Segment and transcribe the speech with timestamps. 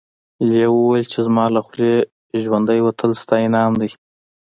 [0.47, 1.93] لیوه وویل چې زما له خولې
[2.43, 3.89] ژوندی وتل ستا انعام دی.